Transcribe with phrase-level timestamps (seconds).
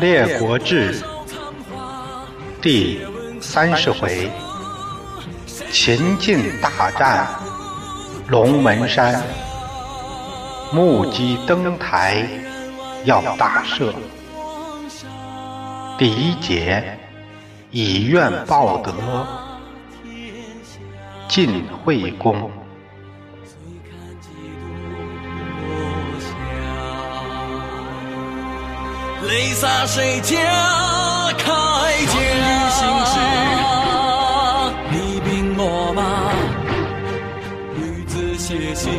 [0.00, 0.98] 列国志
[2.62, 3.00] 第
[3.38, 4.30] 三十回：
[5.70, 7.28] 秦晋大战
[8.28, 9.22] 龙门山，
[10.72, 12.26] 目击登台
[13.04, 13.92] 要大赦。
[15.98, 16.98] 第一节：
[17.70, 18.94] 以怨报德，
[21.28, 22.50] 晋惠公。
[29.30, 30.36] 泪洒谁家
[31.38, 31.46] 铠
[32.04, 32.12] 甲？
[34.90, 36.02] 你兵我马，
[37.76, 38.90] 女子写信。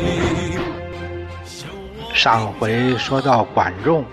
[2.14, 4.06] 上回说到管仲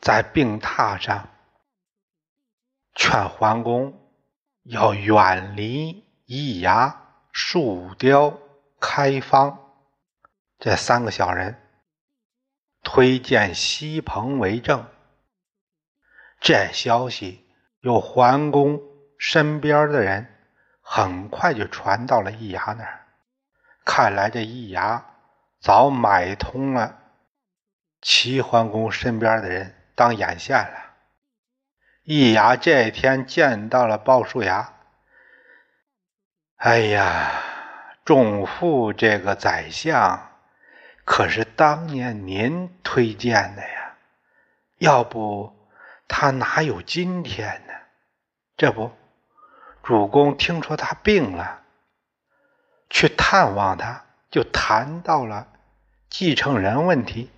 [0.00, 1.28] 在病榻上
[2.94, 3.92] 劝桓公
[4.62, 6.94] 要远离易牙、
[7.32, 8.32] 树雕、
[8.78, 9.58] 开方
[10.60, 11.65] 这三个小人。
[12.88, 14.86] 推荐西彭为政，
[16.40, 17.44] 这消息
[17.80, 18.80] 由桓公
[19.18, 20.32] 身边的人
[20.80, 23.06] 很快就传到了易牙那儿。
[23.84, 25.04] 看来这易牙
[25.58, 26.96] 早买通了
[28.00, 30.94] 齐桓公身边的人当眼线了。
[32.04, 34.74] 易牙这天见到了鲍叔牙，
[36.54, 37.32] 哎呀，
[38.04, 40.25] 仲父这个宰相。
[41.06, 43.94] 可是当年您推荐的呀，
[44.78, 45.54] 要不
[46.08, 47.72] 他哪有今天呢？
[48.56, 48.90] 这不，
[49.84, 51.62] 主公听说他病了，
[52.90, 55.46] 去探望他，就谈到了
[56.10, 57.30] 继承人问题。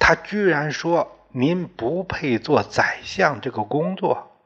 [0.00, 4.36] 他居然说您不配做宰相这个工作，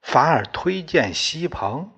[0.00, 1.92] 反而推荐西彭。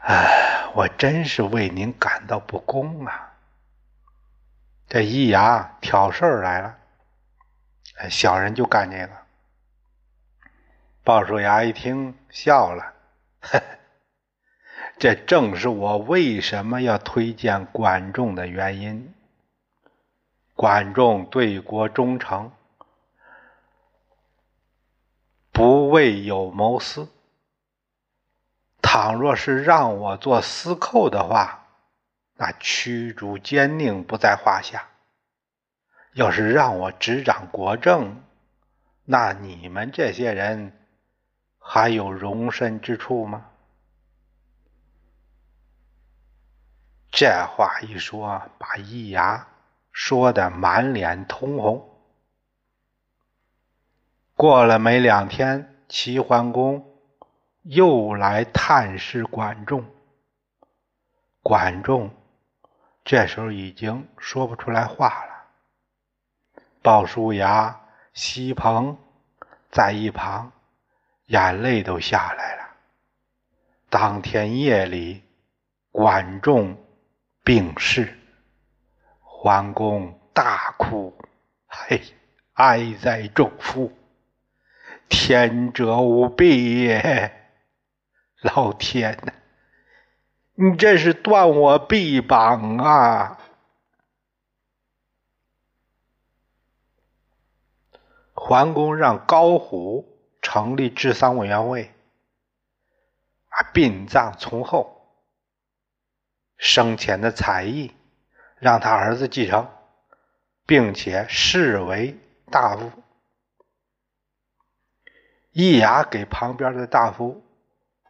[0.00, 3.32] 哎，我真是为您感到不公啊！
[4.88, 6.78] 这易牙挑事儿来了，
[8.08, 9.10] 小人就干这个。
[11.04, 12.94] 鲍叔牙一听笑了，
[13.40, 13.64] 呵 呵
[14.98, 19.14] 这正是我为什么要推荐管仲的原因。
[20.54, 22.50] 管仲对国忠诚，
[25.52, 27.08] 不为有谋私。
[28.90, 31.66] 倘若是让我做司寇的话，
[32.36, 34.80] 那驱逐奸佞不在话下；
[36.14, 38.24] 要是让我执掌国政，
[39.04, 40.72] 那你们这些人
[41.58, 43.44] 还有容身之处吗？
[47.10, 49.48] 这话一说，把易牙
[49.92, 51.86] 说的满脸通红。
[54.34, 56.87] 过了没两天，齐桓公。
[57.70, 59.84] 又来探视管仲，
[61.42, 62.10] 管仲
[63.04, 66.62] 这时候已经说不出来话了。
[66.80, 67.78] 鲍叔牙、
[68.14, 68.96] 西彭
[69.70, 70.50] 在一旁，
[71.26, 72.62] 眼泪都下来了。
[73.90, 75.22] 当天夜里，
[75.92, 76.74] 管仲
[77.44, 78.18] 病逝，
[79.20, 81.14] 桓公大哭
[81.68, 82.00] ：“嘿，
[82.54, 83.92] 哀哉仲父，
[85.10, 87.30] 天者无庇也。”
[88.40, 89.32] 老天呐，
[90.54, 93.38] 你这是断我臂膀啊！
[98.32, 101.92] 桓公让高虎成立治丧委员会，
[103.48, 105.18] 啊，殡葬从后，
[106.56, 107.92] 生前的才艺
[108.60, 109.68] 让他儿子继承，
[110.64, 112.16] 并且视为
[112.52, 112.92] 大夫。
[115.50, 117.44] 易牙给旁边的大夫。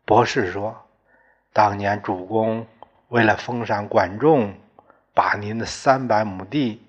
[0.09, 0.89] 博士说
[1.53, 2.67] ：“当年主公
[3.09, 4.55] 为了封赏管仲，
[5.13, 6.83] 把您的三百亩地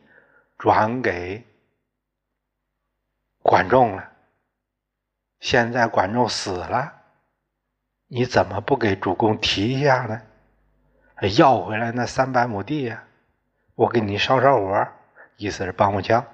[0.58, 1.46] 转给
[3.42, 4.10] 管仲了。
[5.42, 6.94] 现在管仲死了，
[8.08, 10.22] 你怎么不给主公提一下呢？
[11.38, 13.04] 要回来那三百亩地呀！
[13.76, 14.88] 我给你烧烧火，
[15.36, 16.26] 意思是帮帮腔。”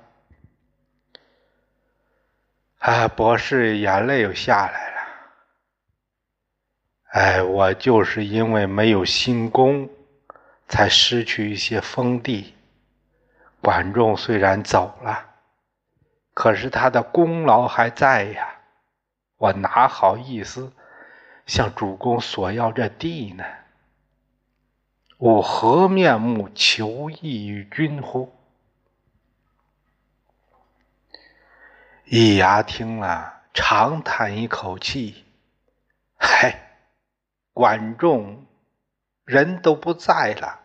[2.77, 4.94] 啊，博士眼泪又下来了。
[7.15, 9.89] 哎，我就是因为没有新功，
[10.67, 12.53] 才失去一些封地。
[13.61, 15.25] 管仲虽然走了，
[16.33, 18.57] 可是他的功劳还在呀。
[19.37, 20.73] 我哪好意思
[21.45, 23.45] 向主公索要这地呢？
[25.15, 28.35] 我何面目求义于君乎？
[32.03, 35.23] 易牙听了，长叹一口气，
[36.17, 36.64] 嗨。
[37.55, 38.45] 管仲
[39.23, 40.59] 人都不在了，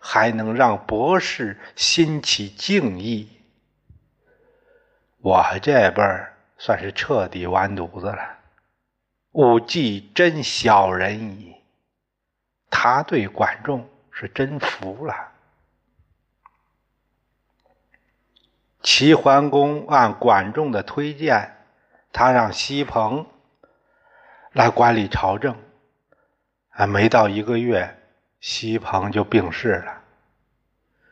[0.00, 3.28] 还能让博士心起敬意，
[5.18, 8.38] 我这辈儿算是彻底完犊子了。
[9.30, 11.54] 武季真小人矣，
[12.68, 15.30] 他对管仲是真服了。
[18.82, 21.56] 齐桓公按管仲的推荐，
[22.12, 23.24] 他让西彭
[24.50, 25.56] 来管理朝政。
[26.74, 27.98] 还没到一个月，
[28.40, 30.00] 西彭就病逝了。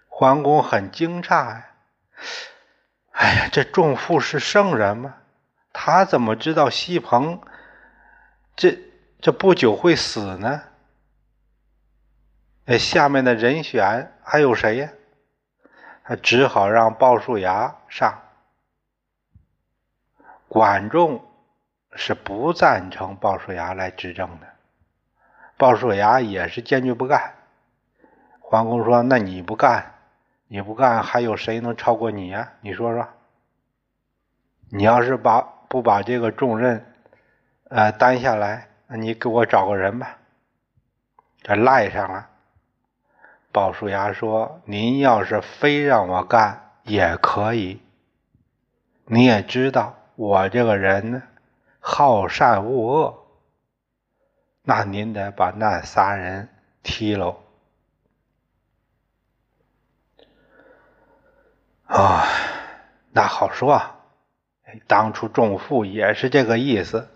[0.09, 1.67] 桓公很惊诧呀。
[3.13, 5.17] 哎呀，这仲父是圣人吗？
[5.73, 7.41] 他怎么知道西彭
[8.57, 8.77] 这
[9.21, 10.63] 这不久会死呢？
[12.65, 14.91] 哎，下面的人选还有谁呀？
[16.05, 18.23] 他只好让鲍叔牙上。
[20.49, 21.25] 管仲
[21.93, 24.47] 是不赞成鲍叔牙来执政的，
[25.61, 27.35] 鲍叔牙也是坚决不干。
[28.39, 29.93] 桓公说：“那你不干？”
[30.49, 32.55] 你不干，还有谁能超过你呀？
[32.63, 33.07] 你说说。
[34.71, 36.87] 你要是把不把这个重任，
[37.69, 40.17] 呃，担下来，那你给我找个人吧。
[41.43, 42.31] 这赖上了。
[43.53, 47.83] 鲍叔牙说：“您要是非让我干也可以。
[49.05, 51.23] 你也知道我这个人呢，
[51.81, 53.20] 好善恶恶。
[54.63, 56.49] 那您得把那仨人
[56.83, 57.41] 踢喽。”
[61.87, 62.25] 啊，
[63.11, 63.83] 那好说，
[64.87, 67.09] 当初仲父也是这个意思，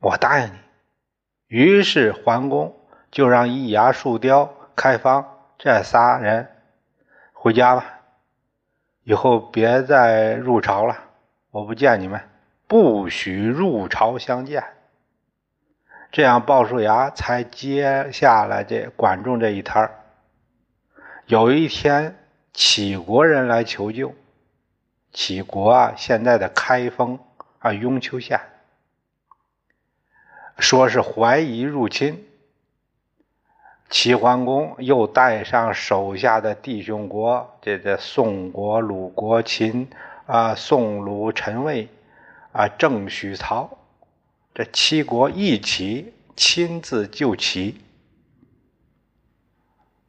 [0.00, 0.58] 我答应你。
[1.46, 2.76] 于是桓公
[3.12, 5.24] 就让易牙、树雕、开方
[5.56, 6.50] 这仨人
[7.32, 8.00] 回家吧，
[9.04, 10.96] 以后别再入朝了，
[11.52, 12.20] 我不见你们，
[12.66, 14.64] 不许入朝相见。
[16.10, 19.90] 这样鲍叔牙才接下了这管仲这一摊
[21.26, 22.16] 有一天。
[22.54, 24.12] 齐国人来求救，
[25.12, 27.20] 齐国啊，现在的开封
[27.60, 28.40] 啊，雍丘县，
[30.58, 32.26] 说是怀疑入侵。
[33.88, 39.88] 齐桓公又带上手下的弟兄国，这这宋国、鲁国、秦
[40.26, 41.88] 啊，宋、鲁、陈、魏
[42.50, 43.77] 啊，郑、许、曹，
[44.58, 47.80] 这七国一起亲自救齐，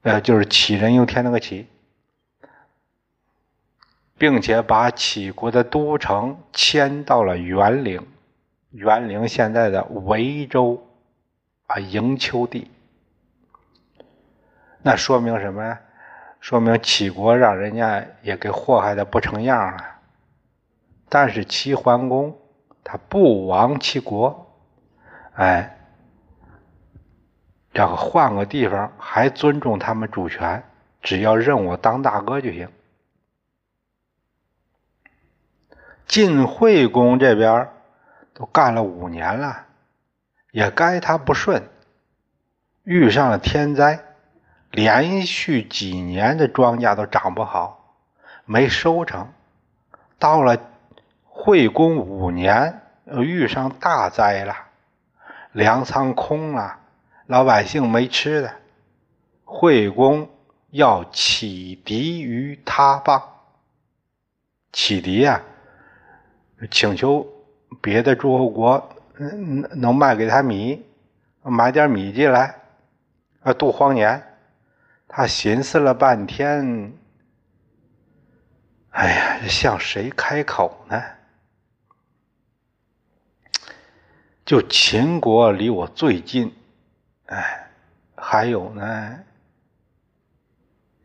[0.02, 1.68] 呃，就是杞人忧天那个杞。
[4.18, 8.08] 并且把齐国的都城迁到了元陵，
[8.72, 10.84] 元陵现在的维州
[11.68, 12.72] 啊，营丘地。
[14.82, 15.80] 那说明什么呀？
[16.40, 20.00] 说明齐国让人家也给祸害的不成样了。
[21.08, 22.36] 但是齐桓公
[22.92, 24.52] 他不亡其国，
[25.34, 25.78] 哎，
[27.72, 30.64] 这个换个地方还尊重他们主权，
[31.00, 32.68] 只要认我当大哥就行。
[36.08, 37.70] 晋惠公这边
[38.34, 39.68] 都干了五年了，
[40.50, 41.70] 也该他不顺，
[42.82, 44.04] 遇上了天灾，
[44.72, 48.00] 连续几年的庄稼都长不好，
[48.46, 49.32] 没收成。
[50.18, 50.58] 到了
[51.42, 54.54] 惠公五年，遇上大灾了，
[55.54, 56.78] 粮仓空了，
[57.28, 58.54] 老百姓没吃的。
[59.46, 60.30] 惠公
[60.72, 63.24] 要启迪于他邦，
[64.74, 65.42] 启迪呀。
[66.70, 67.26] 请求
[67.80, 70.86] 别的诸侯国能能卖给他米，
[71.42, 72.54] 买点米进来，
[73.44, 74.22] 啊，度荒年。
[75.08, 76.92] 他寻思了半天，
[78.90, 81.02] 哎呀，向谁开口呢？
[84.50, 86.52] 就秦国离我最近，
[87.28, 87.70] 哎，
[88.16, 89.20] 还有呢，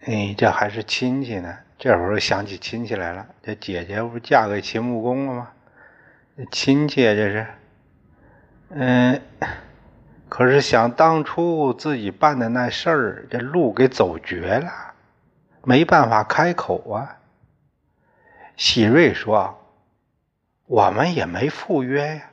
[0.07, 1.59] 哎，这还是亲戚呢。
[1.77, 5.51] 这会儿想起亲戚来了，这姐姐不是嫁给秦穆公了吗？
[6.51, 7.47] 亲戚这是，
[8.71, 9.21] 嗯，
[10.31, 14.73] 可是想当初自己办的那事儿，这路给走绝了，
[15.65, 17.19] 没办法开口啊。
[18.57, 19.59] 喜瑞说
[20.65, 22.31] ：“我们也没赴约呀，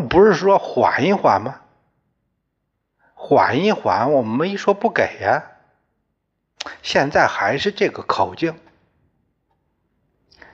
[0.00, 1.60] 不是说缓一缓吗？
[3.14, 5.42] 缓一缓，我们没说不给呀。”
[6.82, 8.58] 现在还是这个口径。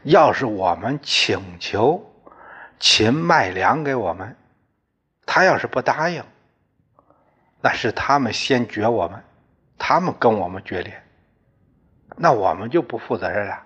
[0.03, 2.13] 要是我们请求
[2.79, 4.37] 秦卖粮给我们，
[5.27, 6.25] 他要是不答应，
[7.61, 9.23] 那是他们先绝我们，
[9.79, 11.03] 他们跟我们决裂，
[12.17, 13.63] 那我们就不负责任了。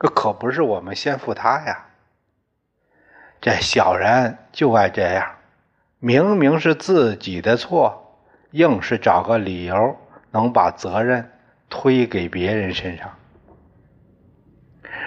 [0.00, 1.87] 这可不是我们先负他呀！
[3.40, 5.26] 这小人就爱这样，
[5.98, 8.18] 明明是自己的错，
[8.50, 9.96] 硬是找个理由。
[10.30, 11.30] 能把责任
[11.70, 13.14] 推给别人身上，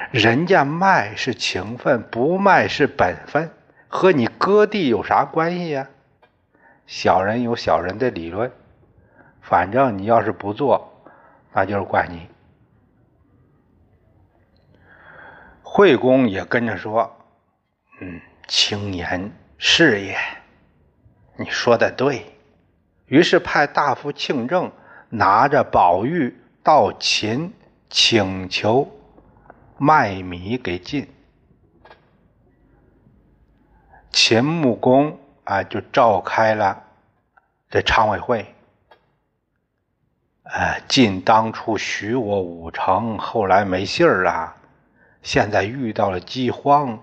[0.09, 3.51] 人家卖是情分，不卖是本分，
[3.87, 5.87] 和你割地有啥关系呀？
[6.87, 8.51] 小人有小人的理论，
[9.41, 10.91] 反正你要是不做，
[11.53, 12.27] 那就是怪你。
[15.61, 17.15] 惠公也跟着说
[18.01, 20.17] ：“嗯，轻言是也，
[21.37, 22.25] 你说的对。”
[23.05, 24.71] 于是派大夫庆正
[25.09, 27.53] 拿着宝玉到秦
[27.89, 28.89] 请求
[29.77, 31.07] 卖米给晋。
[34.11, 36.83] 秦穆公啊，就召开了
[37.69, 38.55] 这常委会。
[40.43, 44.55] 呃，晋当初许我五成，后来没信儿了，
[45.21, 46.97] 现在遇到了饥荒，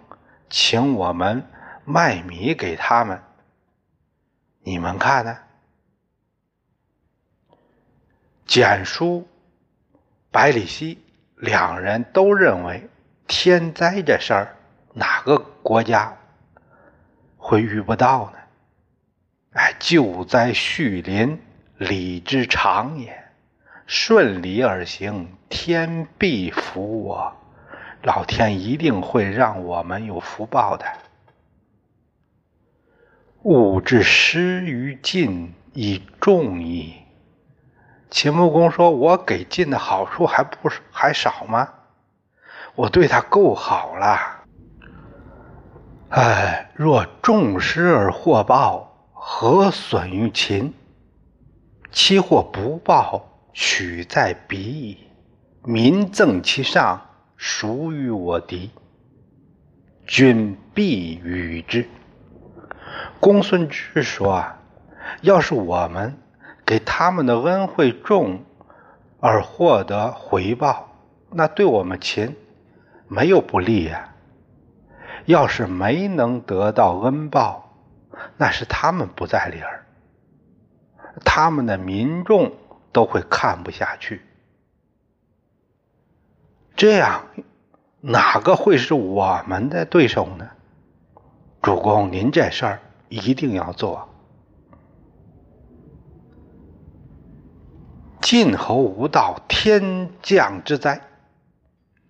[0.51, 1.45] 请我们
[1.85, 3.21] 卖米给他们。
[4.63, 5.39] 你们看呢？
[8.47, 9.29] 简叔、
[10.31, 10.99] 百里奚
[11.37, 12.89] 两人都认为
[13.27, 14.57] 天灾这事儿，
[14.95, 16.17] 哪个国家
[17.37, 18.39] 会遇不到呢？
[19.53, 21.39] 哎，救灾恤邻，
[21.77, 23.25] 礼之常也。
[23.87, 27.35] 顺理而行，天必福我，
[28.03, 30.87] 老天一定会让我们有福报的。
[33.43, 36.95] 物之施于尽，以重矣。
[38.11, 41.69] 秦穆公说：“我给晋的好处还不还少吗？
[42.75, 44.19] 我对他够好了。
[46.11, 50.73] 哎，若重施而获报，何损于秦？
[51.91, 54.99] 其或不报，取在彼矣。
[55.65, 57.08] 民赠其上，
[57.39, 58.71] 孰与我敌？
[60.07, 61.89] 君必与之。”
[63.19, 64.59] 公孙之说：“啊，
[65.23, 66.19] 要是我们……”
[66.67, 68.45] 给他们的恩惠重，
[69.21, 70.91] 而获得回报，
[71.31, 72.37] 那对我们秦
[73.07, 74.13] 没有不利呀。
[75.25, 77.75] 要是没能得到恩报，
[78.37, 79.87] 那是他们不在理儿，
[81.25, 82.53] 他们的民众
[82.93, 84.21] 都会看不下去。
[86.79, 87.27] 这样，
[88.01, 90.49] 哪个会是我们的对手呢？
[91.61, 94.09] 主公，您这事儿一定要做。
[98.21, 101.01] 晋侯无道，天降之灾，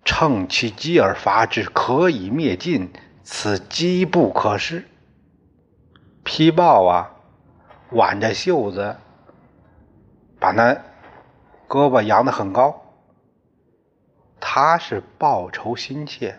[0.05, 2.93] 乘其机而伐之，可以灭晋。
[3.23, 4.85] 此机不可失。
[6.23, 7.11] 皮豹啊，
[7.89, 8.95] 挽着袖子，
[10.39, 10.73] 把那
[11.67, 12.79] 胳膊扬得很高。
[14.61, 16.37] 他是报仇心切，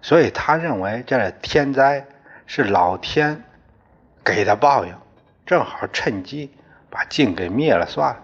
[0.00, 2.06] 所以他认为这天灾
[2.46, 3.44] 是老天
[4.24, 4.94] 给的报应，
[5.44, 6.50] 正好趁机
[6.88, 8.22] 把晋给灭了算了。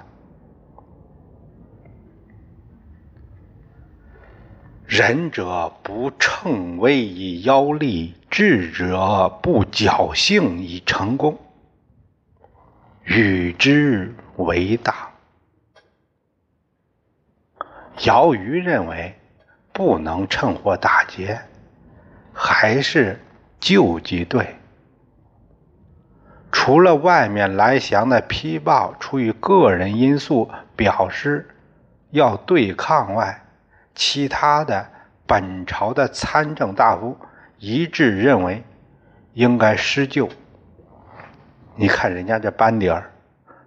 [4.86, 11.38] 仁者不乘威以邀利，智者不侥幸以成功，
[13.04, 15.10] 与之为大。
[18.06, 19.14] 姚瑜认为，
[19.76, 21.38] 不能趁火打劫，
[22.32, 23.20] 还是
[23.60, 24.56] 救济队。
[26.50, 31.46] 除了外面来降的批报出于个人因素表示
[32.08, 33.42] 要对抗外，
[33.94, 34.88] 其他的
[35.26, 37.14] 本朝的参政大夫
[37.58, 38.64] 一致认为
[39.34, 40.26] 应该施救。
[41.74, 43.10] 你看人家这班底儿，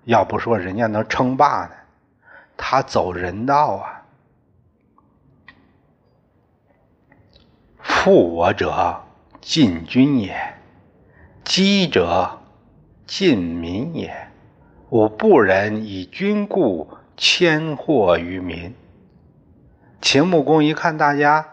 [0.06, 1.72] 要不说人家能称霸呢，
[2.58, 3.99] 他走人道啊。
[7.90, 9.04] 负我者
[9.42, 10.54] 尽君也，
[11.44, 12.40] 饥者
[13.06, 14.30] 尽民也。
[14.90, 18.74] 吾不忍以君故迁祸于民。
[20.02, 21.46] 秦穆公一看大家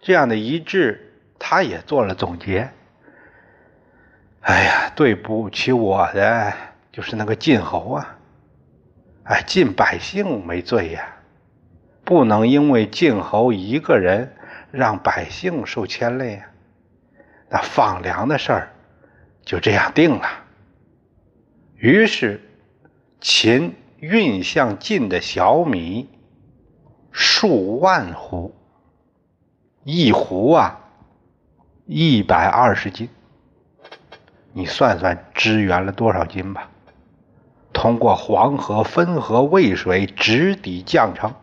[0.00, 2.70] 这样的一致，他也做了总结。
[4.40, 6.52] 哎呀，对不起我的
[6.90, 8.16] 就是那个晋侯啊！
[9.24, 11.16] 哎，晋百姓没罪呀，
[12.04, 14.35] 不能因为晋侯一个人
[14.76, 16.46] 让百姓受牵累呀。
[17.48, 18.72] 那放粮的事儿
[19.44, 20.28] 就这样定了。
[21.76, 22.40] 于是
[23.20, 26.08] 秦运向晋的小米。
[27.18, 28.52] 数万斛，
[29.84, 30.80] 一斛啊，
[31.86, 33.08] 一百二十斤。
[34.52, 36.68] 你算算支援了多少斤吧？
[37.72, 41.34] 通过黄河分河渭水直抵绛城，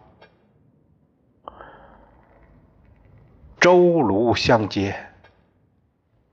[3.64, 4.94] 舟橹相接，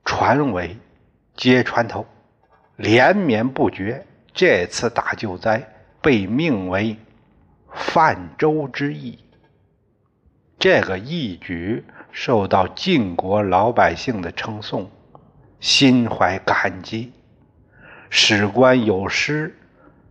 [0.03, 0.75] 船尾
[1.33, 2.05] 接船头，
[2.75, 4.05] 连绵不绝。
[4.33, 5.65] 这次大救灾
[6.01, 6.97] 被命为
[7.73, 9.17] 泛舟之役。
[10.59, 14.91] 这个义举受到晋国老百姓的称颂，
[15.61, 17.13] 心怀感激。
[18.09, 19.57] 史官有诗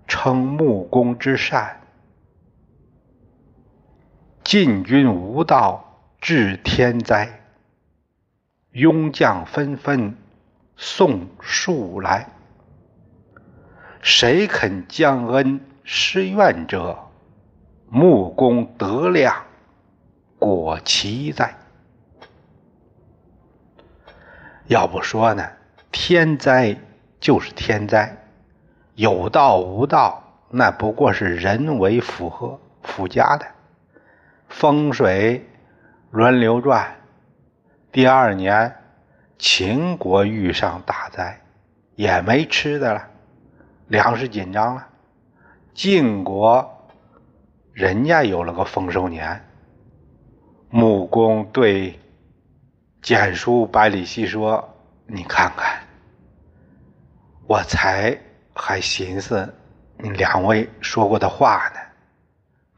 [0.08, 1.82] 称穆公之善
[4.42, 5.89] ：“晋军无道
[6.20, 7.40] 治天灾，
[8.72, 10.16] 庸将纷纷
[10.76, 12.28] 送树来。
[14.00, 16.98] 谁肯将恩施怨者？
[17.88, 19.34] 穆公德量
[20.38, 21.54] 果其在。”
[24.68, 25.50] 要不说呢，
[25.90, 26.76] 天灾。
[27.20, 28.16] 就是天灾，
[28.94, 33.44] 有道无道，那不过是人为附和附加的。
[34.48, 35.46] 风水
[36.10, 36.96] 轮流转，
[37.92, 38.74] 第二年
[39.38, 41.40] 秦国遇上大灾，
[41.94, 43.08] 也没吃的了，
[43.86, 44.88] 粮食紧张了。
[45.72, 46.68] 晋国
[47.72, 49.40] 人家有了个丰收年，
[50.68, 51.96] 穆公对
[53.00, 54.68] 简书百里奚说
[55.06, 55.80] ：“你看看。”
[57.46, 58.18] 我才
[58.52, 59.54] 还寻思
[59.98, 61.80] 两位说过的话呢，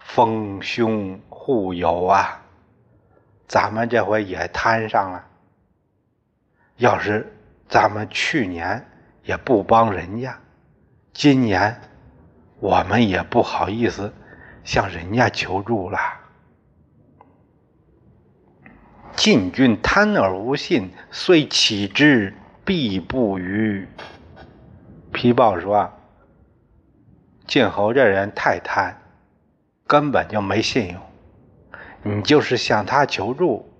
[0.00, 2.41] 丰凶互有啊，
[3.52, 5.26] 咱们这回也摊上了。
[6.78, 7.30] 要是
[7.68, 8.82] 咱们去年
[9.24, 10.38] 也不帮人家，
[11.12, 11.78] 今年
[12.60, 14.10] 我们也不好意思
[14.64, 15.98] 向人家求助了。
[19.14, 22.32] 晋军贪而无信，虽启之，
[22.64, 23.86] 必不与。
[25.12, 25.92] 皮豹说
[27.46, 28.96] ：“晋侯这人太贪，
[29.86, 31.11] 根本就没信用。
[32.02, 33.70] 你就是向他求助，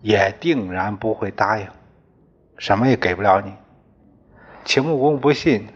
[0.00, 1.68] 也定然不会答应，
[2.56, 3.52] 什么也给不了你。”
[4.64, 5.66] 秦穆公不信，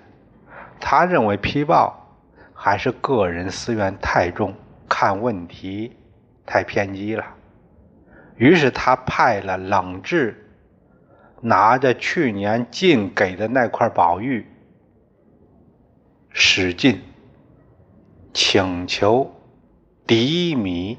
[0.81, 2.17] 他认为皮豹
[2.55, 4.55] 还是个人私怨太重，
[4.88, 5.97] 看问题
[6.45, 7.25] 太偏激了。
[8.37, 10.35] 于是他派了冷雉，
[11.41, 14.47] 拿着去年晋给的那块宝玉。
[16.31, 17.01] 使劲
[18.33, 19.31] 请求
[20.07, 20.99] 迪米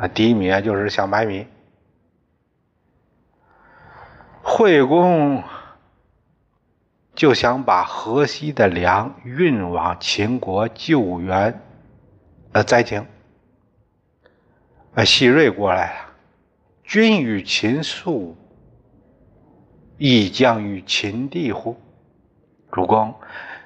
[0.00, 1.46] 啊，迪米啊，就是小白米。
[4.42, 5.44] 惠公
[7.14, 11.60] 就想把河西的粮运往秦国救援
[12.52, 13.06] 呃灾情。
[14.94, 16.00] 啊，西瑞过来了，
[16.82, 18.38] 君与秦素。
[19.98, 21.78] 亦将于秦地乎？
[22.72, 23.14] 主公，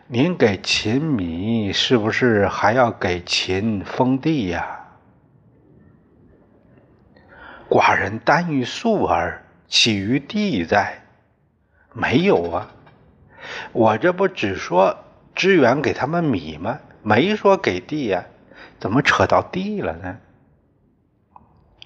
[0.09, 4.84] 您给秦米，是不是还要给秦封地呀？
[7.75, 11.03] 寡人单于粟耳，岂于地在？
[11.93, 12.71] 没有啊，
[13.73, 14.97] 我这不只说
[15.35, 16.79] 支援给他们米吗？
[17.03, 18.27] 没说给地呀，
[18.79, 20.19] 怎么扯到地了呢？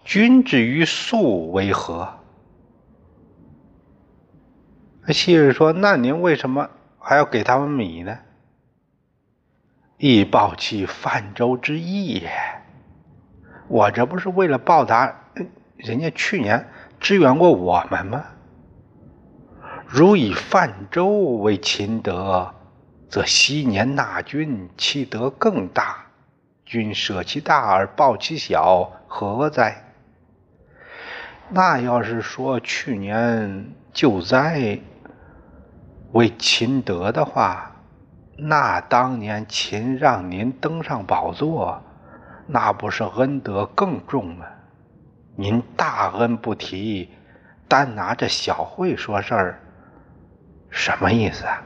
[0.04, 2.18] 君之于粟为何？
[5.06, 8.18] 那昔日说：“那您为什么还要给他们米呢？”
[9.96, 12.30] 以报其泛舟之义也。
[13.68, 15.24] 我这不是为了报答
[15.78, 18.24] 人家去年支援过我们吗？
[19.86, 22.52] 如以泛舟为秦德，
[23.08, 26.06] 则昔年纳君，其德更大。
[26.66, 29.84] 君舍其大而报其小，何哉？
[31.48, 34.80] 那要是说去年救灾，
[36.10, 37.76] 为秦德的话，
[38.36, 41.80] 那当年秦让您登上宝座，
[42.48, 44.44] 那不是恩德更重吗？
[45.40, 47.10] 您大恩不提，
[47.68, 49.60] 单拿着小惠说事儿，
[50.68, 51.62] 什么意思啊？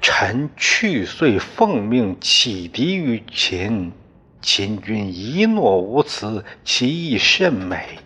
[0.00, 3.92] 臣去岁奉命启敌于秦，
[4.40, 7.98] 秦军一诺无辞，其意甚美。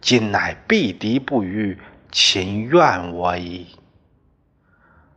[0.00, 1.78] 今乃避敌不与，
[2.10, 3.66] 秦怨我矣。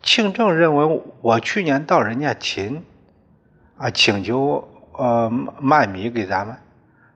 [0.02, 2.84] 庆正认为我去年到人家秦
[3.78, 5.30] 啊，请求呃
[5.60, 6.58] 卖米给咱们，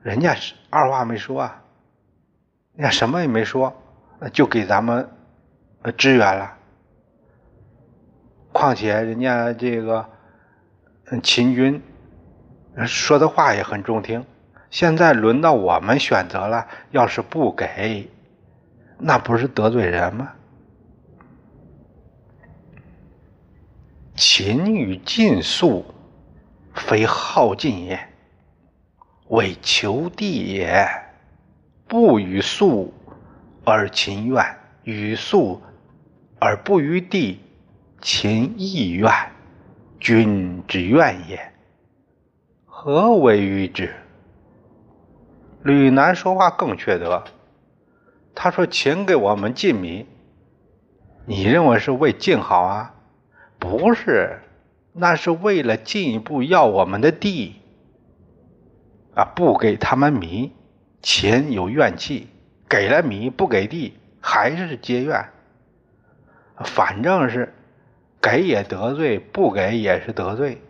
[0.02, 1.62] 人家是二话没说啊，
[2.76, 3.74] 人家什么也没说，
[4.34, 5.10] 就给咱们
[5.98, 6.56] 支援了。
[8.52, 10.10] 况且人家这个
[11.24, 11.82] 秦军
[12.86, 14.26] 说的话也很中听。
[14.70, 18.10] 现在轮到我们选择了，要是不给，
[18.98, 20.32] 那不是得罪人吗？
[24.16, 25.86] 秦与晋粟，
[26.80, 28.00] 非好晋也，
[29.28, 30.88] 为求地也。
[31.88, 32.94] 不与粟
[33.66, 34.44] 而秦怨，
[34.84, 35.62] 与粟
[36.40, 37.40] 而不与地，
[38.02, 39.12] 秦亦怨。
[40.00, 41.52] 君之怨也，
[42.66, 43.94] 何为与之？”
[45.64, 47.24] 吕南说话更缺德，
[48.34, 50.08] 他说：“请给我们进米，
[51.26, 52.94] 你认为是为晋好啊？
[53.58, 54.40] 不是，
[55.00, 57.56] 那是为了进一步要我们的地
[59.16, 59.24] 啊！
[59.34, 60.52] 不给他们米，
[61.02, 62.28] 秦有怨气；
[62.68, 65.30] 给了米，不给地，还是结怨。
[66.66, 67.54] 反正是
[68.22, 70.62] 给也得罪，不给也是得罪，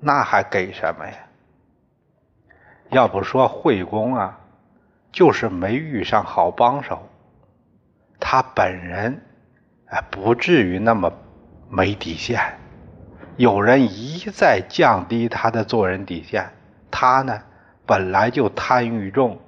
[0.00, 1.12] 那还给什么呀？”
[2.88, 4.40] 要不说惠公啊，
[5.12, 7.10] 就是没遇上好帮手。
[8.18, 9.20] 他本人
[9.86, 11.12] 啊，不至于那么
[11.68, 12.40] 没底线。
[13.36, 16.50] 有人一再降低他的做人底线，
[16.90, 17.42] 他呢
[17.84, 19.38] 本来就贪欲重，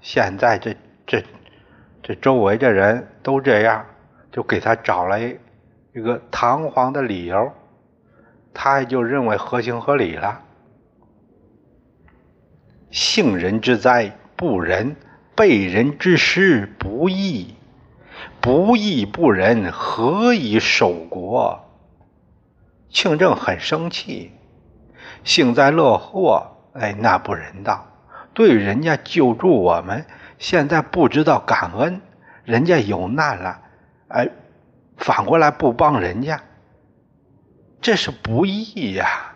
[0.00, 0.76] 现在这
[1.06, 1.24] 这
[2.02, 3.86] 这周围的人都这样，
[4.30, 7.52] 就给他找了一个堂皇的理由，
[8.52, 10.42] 他也就认为合情合理了。
[12.90, 14.96] 幸人之灾不仁，
[15.34, 17.54] 被人之师不义。
[18.40, 21.69] 不义不仁，何以守国？
[22.90, 24.32] 庆正很生气，
[25.24, 26.56] 幸灾乐祸。
[26.74, 27.86] 哎，那不人道。
[28.32, 30.04] 对人家救助我们，
[30.38, 32.00] 现在不知道感恩，
[32.44, 33.60] 人家有难了，
[34.08, 34.28] 哎，
[34.96, 36.40] 反过来不帮人家，
[37.80, 39.34] 这是不义呀！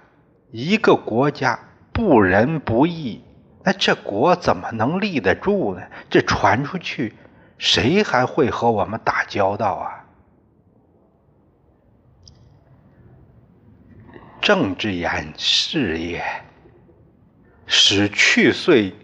[0.53, 1.59] 一个国家
[1.93, 3.25] 不仁不义。
[3.65, 5.83] 那这国怎么能立得住呢？
[6.09, 7.15] 这传出去，
[7.59, 10.04] 谁还会和我们打交道啊？
[14.45, 16.23] 政之言是也，
[17.67, 18.95] 使去岁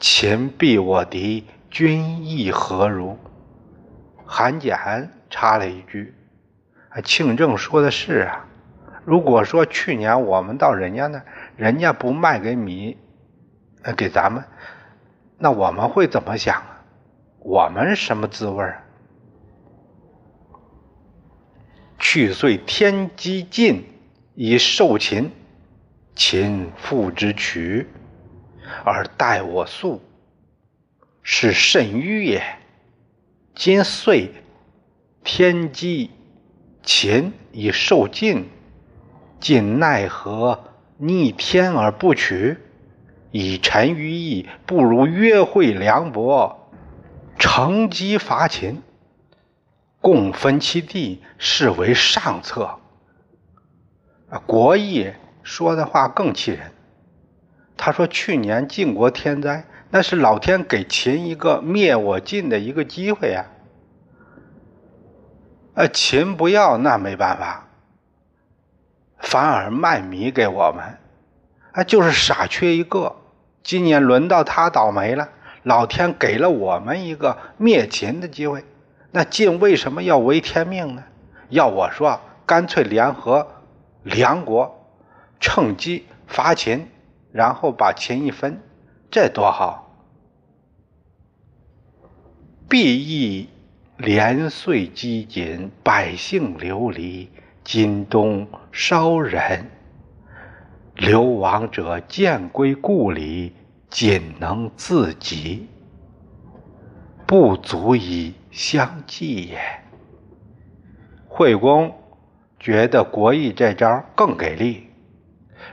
[0.00, 3.18] 秦必我敌，君意何如？
[4.24, 6.14] 韩简插了一句
[7.04, 8.46] ：“庆正说的是啊，
[9.04, 11.22] 如果说去年我们到人家那。”
[11.54, 12.96] 人家不卖给米，
[13.94, 14.44] 给咱们，
[15.36, 16.84] 那我们会怎么想啊？
[17.40, 18.82] 我们什么滋味儿？
[21.98, 23.84] 去岁天机尽
[24.34, 25.30] 以受秦，
[26.14, 27.86] 秦复之取，
[28.84, 30.00] 而待我速，
[31.22, 32.42] 是甚愚也。
[33.54, 34.30] 今岁
[35.24, 36.10] 天机
[36.82, 38.48] 秦以受尽，
[39.40, 40.64] 今奈何？
[41.00, 42.58] 逆天而不取，
[43.30, 46.70] 以臣于义，不如约会梁伯，
[47.38, 48.82] 乘机伐秦，
[50.00, 52.78] 共分其地，是为上策。
[54.46, 56.72] 国义说的话更气人。
[57.76, 63.46] 他说：“去年晋国天灾，那是老天给秦一个灭我晋的一个机会呀。
[65.74, 67.68] 呃，秦不要，那没办法。”
[69.20, 70.98] 反而卖米给我们，
[71.72, 73.16] 啊，就是傻缺一个。
[73.62, 75.28] 今年轮到他倒霉了，
[75.62, 78.64] 老天给了我们一个灭秦的机会。
[79.10, 81.04] 那晋为什么要违天命呢？
[81.48, 83.46] 要我说，干脆联合
[84.02, 84.86] 梁国，
[85.40, 86.86] 趁机伐秦，
[87.32, 88.60] 然后把秦一分，
[89.10, 89.86] 这多好！
[92.68, 93.48] 必易
[93.96, 97.30] 连岁饥馑，百姓流离。
[97.64, 99.70] 今冬稍忍，
[100.94, 103.52] 流亡者渐归故里，
[103.90, 105.66] 仅能自给，
[107.26, 109.58] 不足以相济也。
[111.28, 111.96] 惠公
[112.58, 114.90] 觉得国义这招更给力，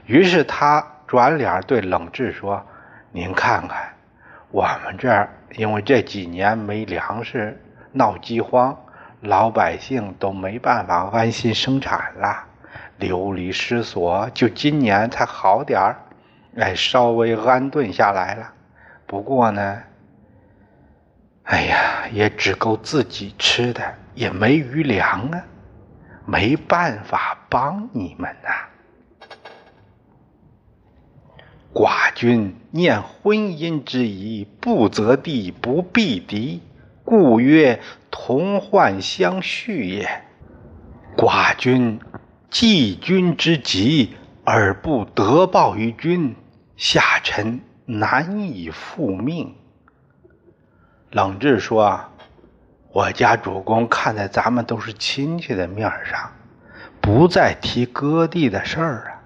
[0.05, 2.65] 于是他转脸对冷智说
[3.11, 3.93] ：“您看看，
[4.51, 7.61] 我们这儿因为这几年没粮食，
[7.91, 8.77] 闹饥荒。”
[9.21, 12.43] 老百姓都没办法安心生产了，
[12.97, 15.95] 流离失所，就今年才好点儿，
[16.57, 18.53] 哎，稍微安顿下来了。
[19.07, 19.81] 不过呢，
[21.45, 25.43] 哎呀，也只够自己吃的，也没余粮啊，
[26.25, 28.49] 没办法帮你们呐。
[31.71, 36.61] 寡君念婚姻之谊，不择地，不避敌。
[37.03, 37.79] 故曰
[38.09, 40.23] 同患相续也。
[41.15, 41.99] 寡君
[42.49, 46.35] 济君之急而不得报于君，
[46.75, 49.53] 下臣难以复命。
[51.11, 51.99] 冷志说：“，
[52.91, 56.31] 我家主公看在咱们都是亲戚的面上，
[56.99, 59.19] 不再提割地的事儿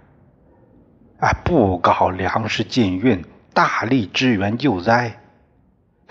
[1.19, 5.19] 啊，啊，不搞粮食禁运，大力支援救灾。”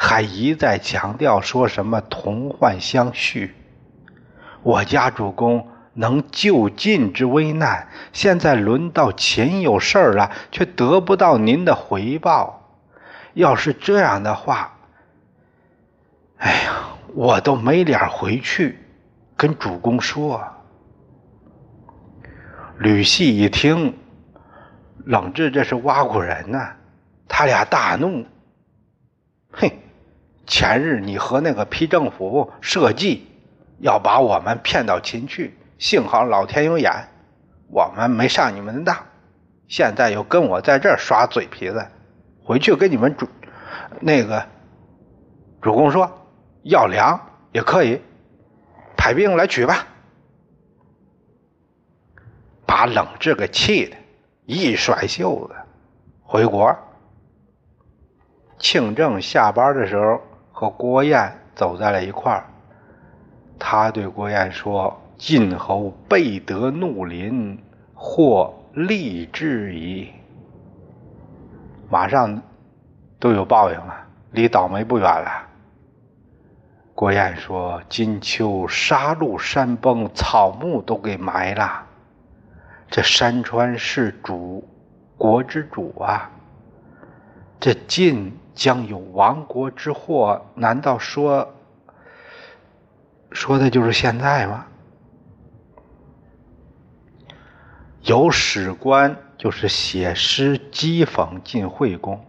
[0.01, 3.57] 还一再强调说什么同患相续，
[4.63, 12.77] 我家主公能救晋之危难，现在轮到秦有事儿了，却得不到您的回报。
[13.35, 14.78] 要是这样的话，
[16.39, 18.79] 哎呀，我都没脸回去
[19.37, 20.41] 跟主公说。
[22.79, 23.97] 吕系一听，
[25.05, 26.69] 冷志这是挖苦人呢，
[27.27, 28.25] 他俩大怒，
[29.51, 29.81] 嘿，
[30.47, 33.27] 前日你和那个批政府设计
[33.81, 35.59] 要把我们骗到秦去。
[35.79, 36.93] 幸好老天有眼，
[37.69, 38.97] 我们没上你们的当。
[39.67, 41.85] 现在又跟我在这儿耍嘴皮子，
[42.45, 43.29] 回去跟你们主
[44.01, 44.47] 那个
[45.61, 46.28] 主公说
[46.63, 47.19] 要粮
[47.53, 48.01] 也可以，
[48.97, 49.87] 派兵来取吧。
[52.67, 53.97] 把冷志给气的，
[54.47, 55.55] 一甩袖子
[56.23, 56.77] 回国。
[58.59, 60.21] 庆正下班的时候
[60.53, 62.45] 和郭燕走在了一块儿，
[63.59, 65.01] 他对郭燕说。
[65.19, 67.61] 晋侯备得怒临，
[67.93, 70.13] 或立之矣。
[71.91, 72.41] 马上
[73.19, 75.48] 都有报应了，离倒霉不远了。
[76.99, 81.87] 郭燕说：“金秋杀戮山崩，草木都给埋了。
[82.91, 84.69] 这山川是主
[85.17, 86.29] 国之主啊，
[87.61, 90.45] 这晋将有亡国之祸。
[90.57, 91.55] 难道说
[93.31, 94.67] 说的就是现在吗？”
[98.03, 102.27] 有史官就是写诗讥讽晋惠公。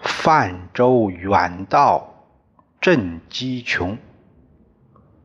[0.00, 2.13] 泛舟远道
[2.84, 3.96] 震机穷，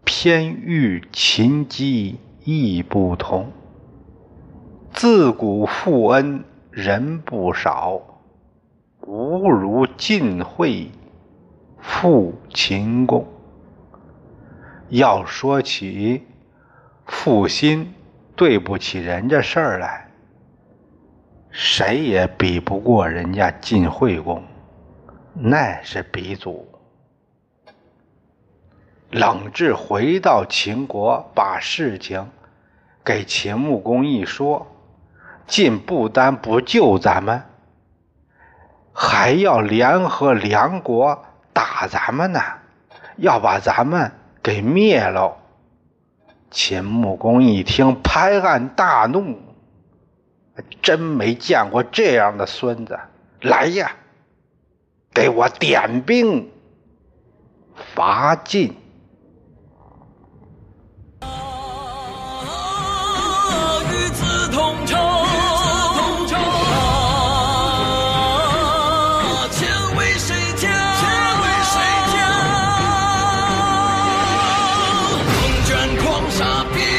[0.05, 3.51] 偏遇秦机意不同。
[4.93, 8.01] 自古负恩人不少，
[9.01, 10.89] 无如晋惠
[11.81, 13.27] 负秦公。
[14.87, 16.23] 要说起
[17.07, 17.93] 负心。
[18.37, 20.09] 对不起人家事儿来，
[21.49, 24.41] 谁也比不过人家晋惠公，
[25.33, 26.65] 那是鼻祖。
[29.11, 32.29] 冷智回到秦国，把事情
[33.03, 34.67] 给秦穆公一说，
[35.47, 37.41] 晋不单不救咱们，
[38.93, 42.39] 还要联合梁国打咱们呢，
[43.17, 44.11] 要把咱们
[44.43, 45.37] 给灭了。
[46.51, 49.39] 秦穆公一听，拍案大怒
[50.83, 52.99] ：“真没见过这样的孙子！
[53.41, 53.91] 来呀，
[55.13, 56.51] 给我点兵
[57.95, 58.75] 伐晋！”
[76.65, 76.98] Be.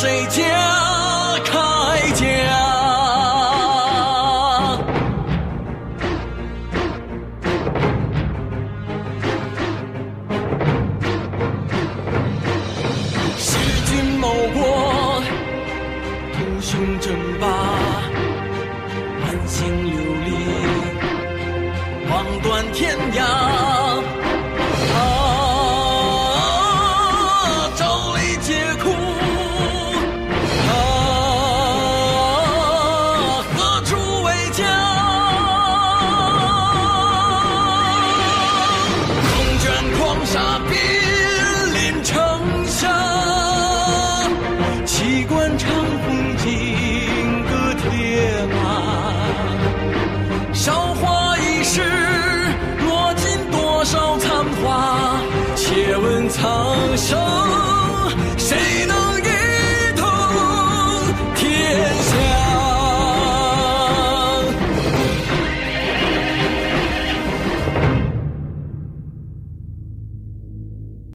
[0.00, 0.44] 谁家
[1.44, 1.50] 铠
[2.14, 2.24] 甲？
[13.36, 15.20] 弑君谋国，
[16.32, 17.46] 图雄争霸，
[19.20, 20.30] 满心流离，
[22.08, 23.77] 望断天涯。